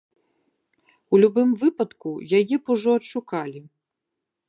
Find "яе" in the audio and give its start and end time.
2.41-2.43